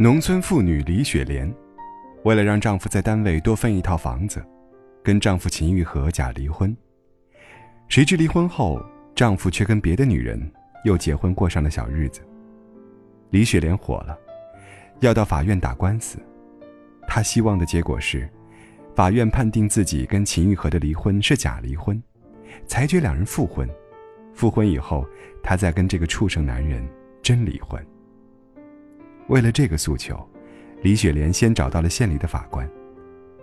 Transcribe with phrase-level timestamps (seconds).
[0.00, 1.52] 农村妇女李雪莲，
[2.22, 4.40] 为了让丈夫在单位多分一套房子，
[5.02, 6.72] 跟丈夫秦玉和假离婚。
[7.88, 8.80] 谁知离婚后，
[9.16, 10.40] 丈夫却跟别的女人
[10.84, 12.20] 又结婚，过上了小日子。
[13.30, 14.16] 李雪莲火了，
[15.00, 16.16] 要到法院打官司。
[17.08, 18.30] 她希望的结果是，
[18.94, 22.00] 法院判定自己跟秦玉和的离婚是假离婚，
[22.68, 23.68] 裁决两人复婚。
[24.32, 25.04] 复婚以后，
[25.42, 26.88] 她再跟这个畜生男人
[27.20, 27.84] 真离婚。
[29.28, 30.18] 为了这个诉求，
[30.82, 32.68] 李雪莲先找到了县里的法官。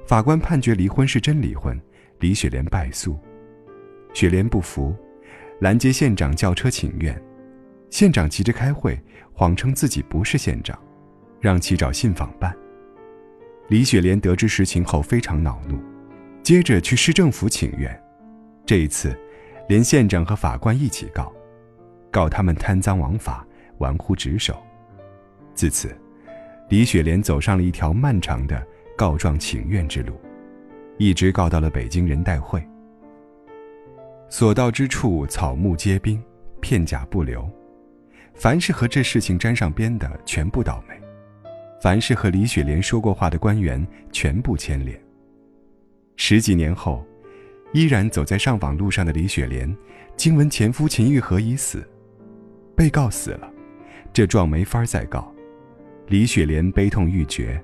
[0.05, 1.79] 法官判决离婚是真离婚，
[2.19, 3.17] 李雪莲败诉。
[4.13, 4.95] 雪莲不服，
[5.59, 7.19] 拦截县长叫车请愿。
[7.89, 8.99] 县长急着开会，
[9.33, 10.77] 谎称自己不是县长，
[11.39, 12.55] 让其找信访办。
[13.67, 15.79] 李雪莲得知实情后非常恼怒，
[16.43, 17.99] 接着去市政府请愿。
[18.65, 19.17] 这一次，
[19.67, 21.33] 连县长和法官一起告，
[22.11, 23.45] 告他们贪赃枉法、
[23.77, 24.61] 玩忽职守。
[25.55, 25.95] 自此，
[26.69, 28.61] 李雪莲走上了一条漫长的
[28.97, 30.19] 告状请愿之路，
[30.97, 32.61] 一直告到了北京人代会。
[34.29, 36.21] 所到之处，草木皆兵，
[36.59, 37.49] 片甲不留。
[38.33, 40.95] 凡是和这事情沾上边的，全部倒霉；
[41.81, 44.99] 凡是和李雪莲说过话的官员，全部牵连。
[46.17, 47.05] 十几年后，
[47.71, 49.73] 依然走在上访路上的李雪莲，
[50.17, 51.87] 惊闻前夫秦玉和已死，
[52.75, 53.49] 被告死了，
[54.11, 55.33] 这状没法再告。
[56.07, 57.59] 李雪莲悲痛欲绝，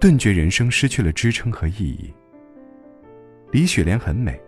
[0.00, 2.10] 顿觉人生失去了支撑和意义。
[3.52, 4.40] 李雪莲很美，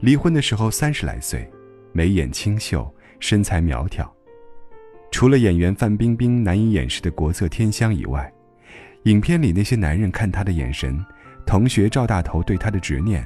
[0.00, 1.48] 离婚的时候三十来岁，
[1.92, 4.12] 眉眼清秀，身材苗条。
[5.12, 8.32] 除了演员范冰冰难以掩饰的国色天香以外，
[9.04, 10.98] 影片里那些男人看她的眼神，
[11.46, 13.24] 同学赵大头对她的执念，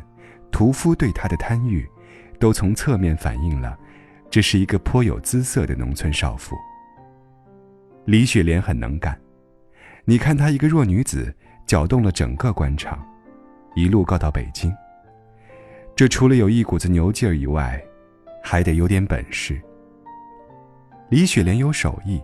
[0.50, 1.88] 屠夫对她的贪欲，
[2.38, 3.78] 都从侧面反映了，
[4.28, 6.54] 这是一个颇有姿色的农村少妇。
[8.04, 9.18] 李雪莲很能干。
[10.08, 11.30] 你看她一个弱女子，
[11.66, 12.98] 搅动了整个官场，
[13.74, 14.74] 一路告到北京。
[15.94, 17.78] 这除了有一股子牛劲儿以外，
[18.42, 19.60] 还得有点本事。
[21.10, 22.22] 李雪莲有手艺，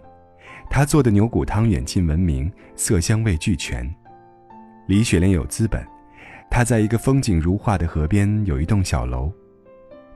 [0.70, 3.86] 她做的牛骨汤远近闻名，色香味俱全。
[4.86, 5.86] 李雪莲有资本，
[6.50, 9.30] 她在一个风景如画的河边有一栋小楼，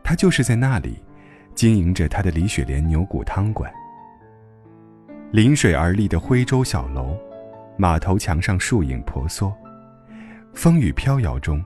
[0.03, 1.03] 她就是在那里，
[1.55, 3.71] 经营着她的李雪莲牛骨汤馆。
[5.33, 7.15] 临水而立的徽州小楼。
[7.81, 9.53] 码头墙上树影婆娑，
[10.53, 11.65] 风雨飘摇中，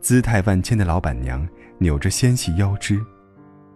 [0.00, 3.00] 姿态万千的老板娘扭着纤细腰肢，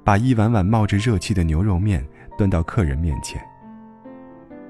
[0.04, 2.04] 把一碗碗冒着热气的牛肉面
[2.36, 3.40] 端到客人面前。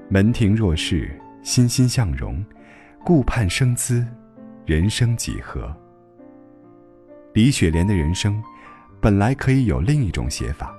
[0.09, 2.45] 门庭若市，欣欣向荣，
[3.03, 4.05] 顾盼生姿，
[4.67, 5.75] 人生几何？
[7.33, 8.39] 李雪莲的人生，
[9.01, 10.71] 本来可以有另一种写法。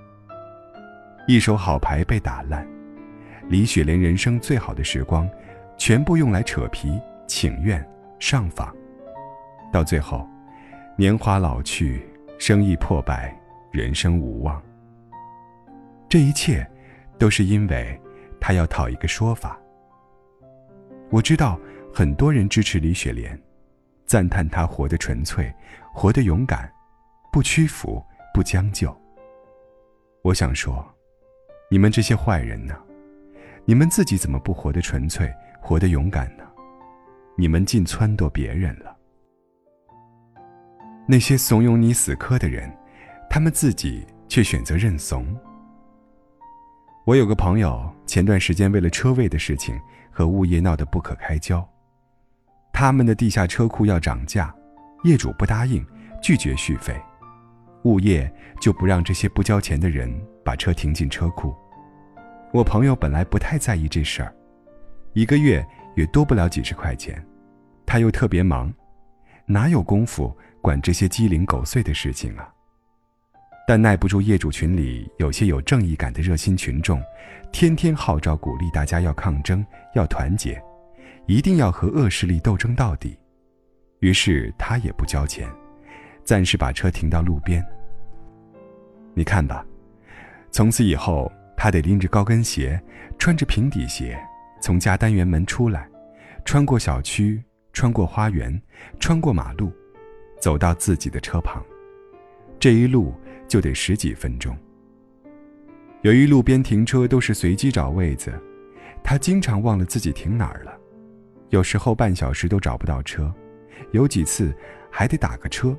[1.27, 2.65] 一手好牌被打烂，
[3.49, 5.29] 李雪莲人生最好的时光。
[5.79, 7.83] 全部用来扯皮、请愿、
[8.19, 8.75] 上访，
[9.73, 10.29] 到最后，
[10.97, 12.05] 年华老去，
[12.37, 13.35] 生意破败，
[13.71, 14.61] 人生无望。
[16.09, 16.69] 这一切，
[17.17, 17.99] 都是因为
[18.41, 19.57] 他要讨一个说法。
[21.11, 21.59] 我知道
[21.95, 23.41] 很多人支持李雪莲，
[24.05, 25.55] 赞叹她活得纯粹，
[25.95, 26.71] 活得勇敢，
[27.33, 28.95] 不屈服，不将就。
[30.23, 30.85] 我想说，
[31.71, 32.77] 你们这些坏人呢？
[33.65, 35.33] 你们自己怎么不活得纯粹？
[35.69, 36.45] 活得勇敢呢，
[37.37, 38.97] 你们尽撺掇别人了。
[41.07, 42.75] 那些怂恿你死磕的人，
[43.29, 45.27] 他们自己却选择认怂。
[47.05, 49.79] 我有个朋友，前段时间为了车位的事情
[50.11, 51.63] 和物业闹得不可开交，
[52.73, 54.55] 他们的地下车库要涨价，
[55.05, 55.87] 业主不答应，
[56.23, 56.99] 拒绝续费，
[57.85, 60.11] 物业就不让这些不交钱的人
[60.43, 61.55] 把车停进车库。
[62.55, 64.35] 我朋友本来不太在意这事儿。
[65.19, 67.21] 一个月也多不了几十块钱，
[67.85, 68.73] 他又特别忙，
[69.47, 72.49] 哪有功夫管这些鸡零狗碎的事情啊？
[73.67, 77.03] 但耐不住业主群里有些有正义感的热心群众，
[77.51, 79.67] 天天号召鼓励大家要抗争、
[79.97, 80.63] 要团结，
[81.27, 83.19] 一定要和恶势力斗争到底。
[83.99, 85.51] 于是他也不交钱，
[86.23, 87.61] 暂时把车停到路边。
[89.15, 89.67] 你看吧，
[90.53, 92.81] 从此以后他得拎着高跟鞋，
[93.19, 94.17] 穿着平底鞋。
[94.61, 95.89] 从家单元门出来，
[96.45, 98.61] 穿过小区，穿过花园，
[98.99, 99.73] 穿过马路，
[100.41, 101.65] 走到自己的车旁。
[102.59, 103.15] 这一路
[103.47, 104.57] 就得十几分钟。
[106.03, 108.33] 由于路边停车都是随机找位子，
[109.03, 110.77] 他经常忘了自己停哪儿了，
[111.51, 113.33] 有时候半小时都找不到车，
[113.93, 114.55] 有几次
[114.91, 115.77] 还得打个车，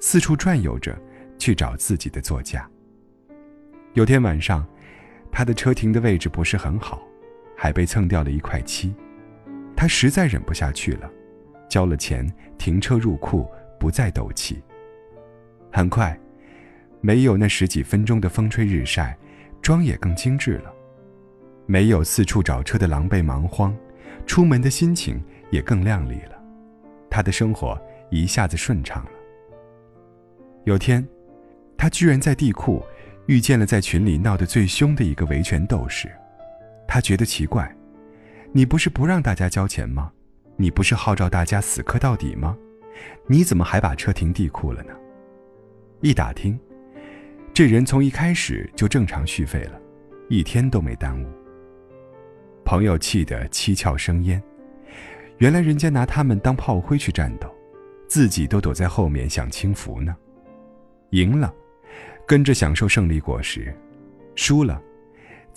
[0.00, 0.98] 四处转悠着
[1.38, 2.68] 去找自己的座驾。
[3.94, 4.66] 有天晚上，
[5.32, 7.02] 他的车停的位置不是很好。
[7.60, 8.94] 还被蹭掉了一块漆，
[9.74, 11.10] 他实在忍不下去了，
[11.68, 12.24] 交了钱，
[12.56, 13.50] 停车入库，
[13.80, 14.62] 不再斗气。
[15.72, 16.16] 很快，
[17.00, 19.18] 没有那十几分钟的风吹日晒，
[19.60, 20.72] 妆也更精致了；
[21.66, 23.76] 没有四处找车的狼狈忙慌，
[24.24, 25.20] 出门的心情
[25.50, 26.40] 也更靓丽了。
[27.10, 27.76] 他的生活
[28.08, 29.10] 一下子顺畅了。
[30.62, 31.04] 有天，
[31.76, 32.84] 他居然在地库
[33.26, 36.08] 遇见了在群里闹得最凶的一个维权斗士。
[36.88, 37.72] 他觉得奇怪
[38.50, 40.10] ：“你不是不让大家交钱吗？
[40.56, 42.56] 你不是号召大家死磕到底吗？
[43.28, 44.92] 你怎么还把车停地库了呢？”
[46.00, 46.58] 一打听，
[47.52, 49.78] 这人从一开始就正常续费了，
[50.28, 51.28] 一天都没耽误。
[52.64, 54.42] 朋友气得七窍生烟，
[55.36, 57.54] 原来人家拿他们当炮灰去战斗，
[58.08, 60.16] 自己都躲在后面享清福呢。
[61.10, 61.54] 赢了，
[62.26, 63.72] 跟着享受胜利果实；
[64.34, 64.80] 输了，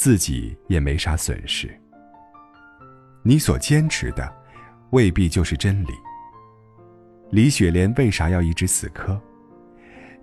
[0.01, 1.69] 自己也没啥损失。
[3.21, 4.36] 你所坚持的，
[4.89, 5.89] 未必就是真理。
[7.30, 9.21] 李雪莲为啥要一直死磕？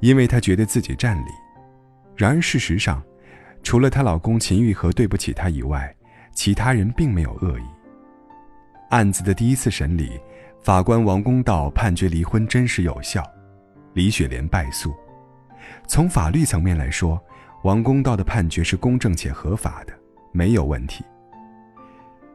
[0.01, 1.31] 因为她觉得自己占理，
[2.17, 3.01] 然而事实上，
[3.63, 5.95] 除了她老公秦玉和对不起她以外，
[6.35, 7.65] 其他人并没有恶意。
[8.91, 10.19] 案子的第一次审理，
[10.61, 13.23] 法官王公道判决离婚真实有效，
[13.93, 14.93] 李雪莲败诉。
[15.87, 17.23] 从法律层面来说，
[17.63, 19.93] 王公道的判决是公正且合法的，
[20.33, 21.05] 没有问题。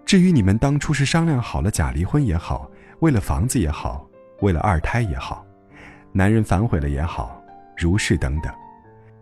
[0.05, 4.05] 至于你们当初是商量好了假离婚也好，为了房子也好，
[4.41, 5.45] 为了二胎也好，
[6.11, 7.41] 男人反悔了也好。
[7.77, 8.53] 如是等等，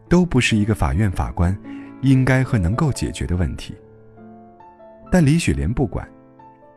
[0.10, 1.58] 都不是一个法院法官
[2.02, 3.76] 应该和能够解决的问题。
[5.12, 6.06] 但李雪莲不管，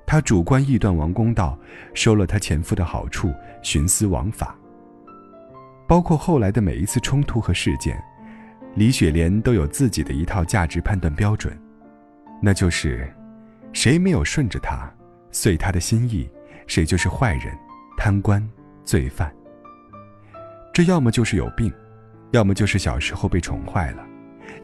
[0.06, 1.58] 她主观臆断王公道
[1.94, 3.32] 收了她前夫的好处，
[3.62, 4.54] 徇私枉法。
[5.88, 8.00] 包括后来的每一次冲突和事件，
[8.76, 11.56] 李雪莲都有自己的一套价值判断标准，
[12.42, 13.08] 那就是：
[13.72, 14.92] 谁没有顺着他，
[15.30, 16.28] 遂他的心意，
[16.66, 17.56] 谁就是坏人、
[17.96, 18.44] 贪官、
[18.84, 19.32] 罪犯。
[20.72, 21.72] 这要么就是有病，
[22.32, 24.04] 要么就是小时候被宠坏了，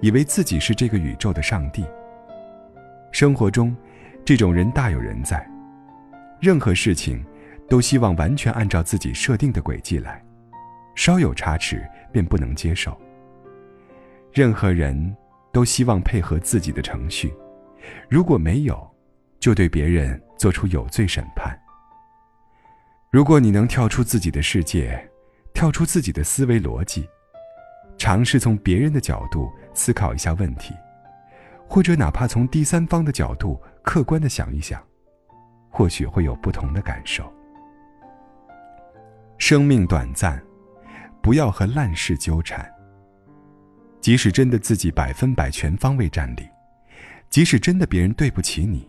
[0.00, 1.84] 以为自己是这个宇宙的上帝。
[3.12, 3.76] 生活中，
[4.24, 5.48] 这种人大有人在，
[6.40, 7.24] 任何事情
[7.68, 10.20] 都希望完全按照自己设定的轨迹来，
[10.96, 13.00] 稍有差池便不能接受。
[14.32, 15.16] 任何人
[15.52, 17.34] 都希望配合自己的程序，
[18.08, 18.88] 如果没有，
[19.38, 21.58] 就对别人做出有罪审判。
[23.10, 25.06] 如果你能跳出自己的世界。
[25.52, 27.06] 跳出自己的思维逻辑，
[27.98, 30.72] 尝试从别人的角度思考一下问题，
[31.68, 34.80] 或者哪怕从第三方的角度客观的想一想，
[35.68, 37.30] 或许会有不同的感受。
[39.38, 40.40] 生命短暂，
[41.20, 42.72] 不要和烂事纠缠。
[44.00, 46.48] 即使真的自己百分百全方位站立，
[47.28, 48.88] 即使真的别人对不起你，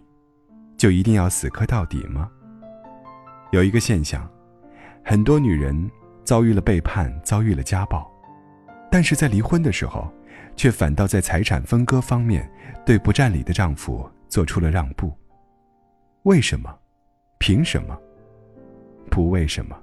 [0.77, 2.29] 就一定要死磕到底吗？
[3.51, 4.29] 有一个现象，
[5.03, 5.89] 很多女人。
[6.23, 8.09] 遭遇了背叛，遭遇了家暴，
[8.91, 10.07] 但是在离婚的时候，
[10.55, 12.49] 却反倒在财产分割方面
[12.85, 15.11] 对不占理的丈夫做出了让步。
[16.23, 16.73] 为什么？
[17.39, 17.99] 凭什么？
[19.09, 19.75] 不为什么？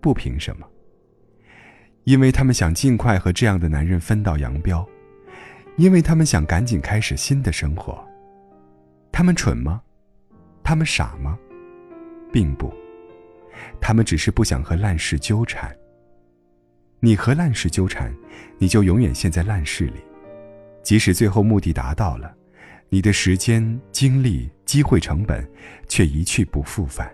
[0.00, 0.66] 不凭什么？
[2.08, 4.88] 因为他们想尽快和这样的男人分道扬镳，
[5.76, 8.02] 因为他们想赶紧开始新的生活。
[9.12, 9.82] 他们蠢吗？
[10.64, 11.38] 他们傻吗？
[12.32, 12.72] 并不。
[13.78, 15.70] 他们只是不想和烂事纠缠。
[17.00, 18.10] 你和烂事纠缠，
[18.56, 20.00] 你就永远陷在烂事里，
[20.82, 22.34] 即使最后目的达到了，
[22.88, 25.46] 你的时间、精力、机会成本
[25.88, 27.12] 却一去不复返。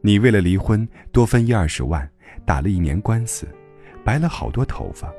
[0.00, 2.10] 你为了离婚多分一二十万，
[2.46, 3.46] 打了一年官司，
[4.06, 5.12] 白了好多头发，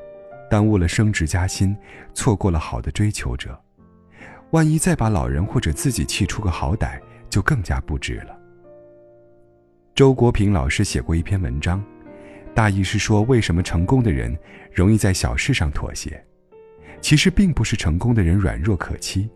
[0.50, 1.76] 耽误了升职加薪，
[2.14, 3.54] 错过了好的追求者。
[4.52, 8.34] 万一再把老人或者自己气出个好歹，就更加不值了。
[9.94, 11.84] 周国平老师写过一篇文章，
[12.54, 14.34] 大意是说，为什么成功的人
[14.72, 16.24] 容易在小事上妥协？
[17.02, 19.28] 其实并不是成功的人软弱可欺，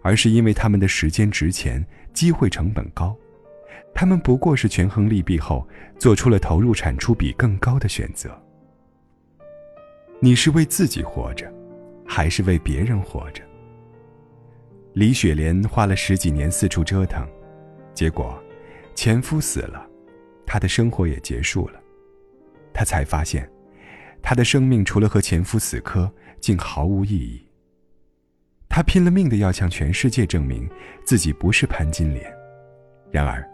[0.00, 3.16] 而是因为他们的时间值钱，机会成本高，
[3.92, 5.66] 他们不过是权衡利弊后，
[5.98, 8.30] 做出了投入产出比更高的选择。
[10.20, 11.52] 你是为自己活着，
[12.06, 13.42] 还是为别人活着？
[14.94, 17.26] 李雪莲花了十几年四处折腾，
[17.94, 18.42] 结果。
[18.94, 19.86] 前夫死了，
[20.46, 21.78] 她的生活也结束了。
[22.72, 23.46] 她才发现，
[24.22, 27.46] 她的生命除了和前夫死磕，竟毫无意义。
[28.70, 30.66] 她拼了命的要向全世界证明
[31.04, 32.34] 自己不是潘金莲。
[33.10, 33.46] 然而，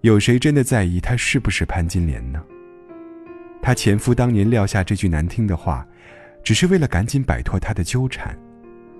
[0.00, 2.42] 有谁真的在意她是不是潘金莲呢？
[3.64, 5.88] 她前夫当年撂下这句难听的话，
[6.42, 8.38] 只是为了赶紧摆脱她的纠缠，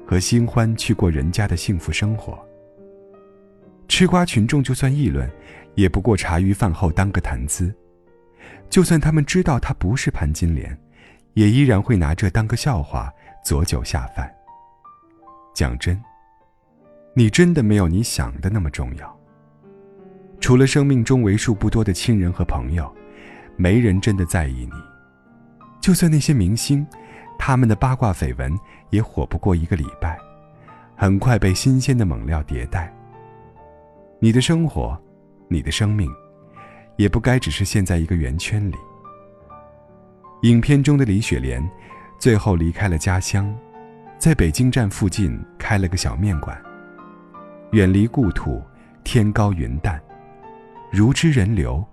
[0.06, 2.42] 和新欢去过人家的幸福生活。
[3.88, 5.30] 吃瓜群众就算议论，
[5.74, 7.74] 也不过茶余饭后当个谈资。
[8.70, 10.74] 就算他们知道他不是潘金莲，
[11.34, 13.12] 也依然会拿这当个笑话，
[13.44, 14.34] 佐酒下饭。
[15.54, 16.02] 讲真，
[17.12, 19.20] 你真的没有你想的那么重要。
[20.40, 22.90] 除了生命中为数不多的亲人和朋友，
[23.56, 24.72] 没人真的在意你。
[25.80, 26.86] 就算那些明星，
[27.38, 28.52] 他们的八卦绯闻
[28.90, 30.18] 也火不过一个礼拜，
[30.96, 32.92] 很快被新鲜的猛料迭代。
[34.20, 34.96] 你的生活，
[35.48, 36.10] 你的生命。
[36.96, 38.76] 也不该只是陷在一个圆圈里。
[40.42, 41.60] 影片中的李雪莲，
[42.20, 43.52] 最后离开了家乡，
[44.16, 46.56] 在北京站附近开了个小面馆。
[47.72, 48.62] 远离故土，
[49.02, 50.00] 天高云淡，
[50.92, 51.84] 如知人流，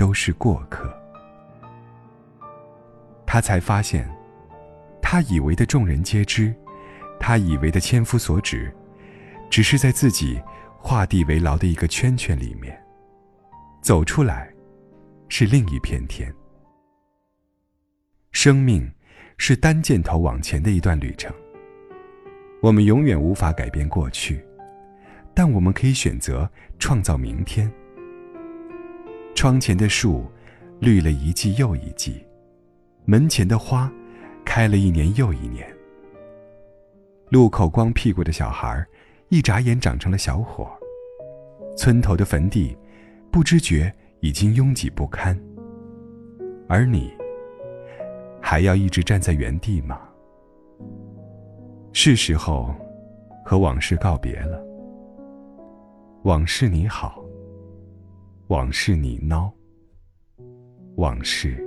[0.00, 0.90] 都是过客。
[3.26, 4.10] 他才发现，
[5.02, 6.54] 他以为的众人皆知，
[7.20, 8.74] 他以为的千夫所指，
[9.50, 10.40] 只是在自己
[10.78, 12.82] 画地为牢的一个圈圈里面。
[13.82, 14.50] 走出来，
[15.28, 16.34] 是另一片天。
[18.32, 18.90] 生命
[19.36, 21.30] 是单箭头往前的一段旅程。
[22.62, 24.42] 我们永远无法改变过去，
[25.34, 27.70] 但我们可以选择创造明天。
[29.34, 30.24] 窗前的树
[30.78, 32.24] 绿了一季又一季，
[33.04, 33.90] 门前的花
[34.44, 35.66] 开了一年又一年。
[37.30, 38.84] 路口光屁股的小孩，
[39.28, 40.70] 一眨眼长成了小伙。
[41.76, 42.76] 村头的坟地。
[43.32, 45.40] 不知觉已经拥挤不堪，
[46.68, 47.12] 而你
[48.42, 50.00] 还要一直站在原地吗？
[51.92, 52.74] 是时候
[53.44, 54.60] 和往事告别了。
[56.24, 57.19] 往事你好，
[58.50, 59.48] 往事你孬，
[60.96, 61.64] 往事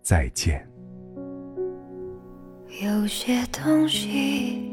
[0.00, 0.66] 再见。
[2.82, 4.72] 有些东西，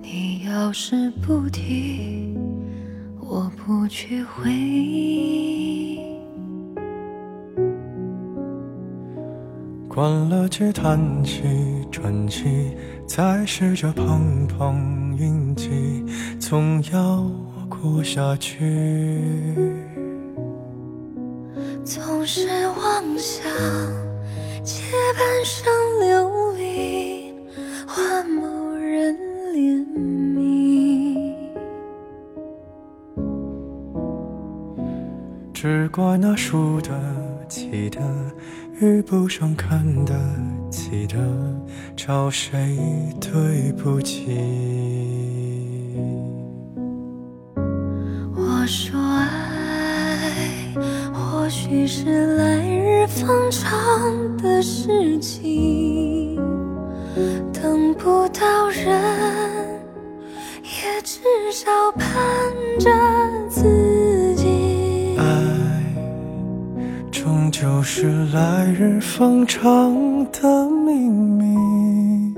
[0.00, 2.34] 你要是不提。
[3.20, 6.16] 我不去回忆，
[9.86, 11.42] 关了机，叹气，
[11.92, 12.74] 喘气，
[13.06, 16.02] 再试着碰碰运气，
[16.40, 17.30] 总要
[17.80, 19.54] 过下去。
[21.84, 23.50] 总是妄想
[24.62, 24.82] 借
[25.16, 27.32] 半生流离
[27.86, 29.16] 换某人
[29.52, 29.84] 怜
[30.34, 31.34] 悯。
[35.54, 36.90] 只怪那输得
[37.48, 38.00] 起的
[38.80, 40.14] 遇不上看得
[40.70, 41.16] 起的，
[41.96, 42.76] 找谁
[43.20, 44.87] 对不起？
[51.68, 56.34] 许是来日方长的事情，
[57.52, 58.86] 等不到人，
[60.64, 61.20] 也至
[61.52, 62.10] 少盼
[62.80, 62.90] 着
[63.50, 64.34] 自。
[64.34, 65.18] 己。
[65.18, 65.24] 爱
[67.12, 72.34] 终究是来日方长的秘密，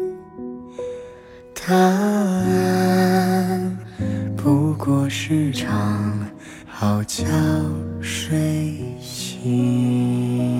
[1.55, 2.49] 答案
[4.37, 6.29] 不过是场
[6.67, 7.25] 好觉
[8.01, 8.90] 睡
[9.43, 10.60] Peace.